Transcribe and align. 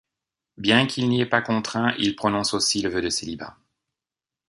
Bien 0.57 0.87
qu'il 0.87 1.07
n'y 1.09 1.21
est 1.21 1.27
pas 1.29 1.43
contraint, 1.43 1.93
il 1.99 2.15
prononce 2.15 2.55
aussi 2.55 2.81
le 2.81 2.89
vœu 2.89 3.03
de 3.03 3.09
célibat. 3.09 3.55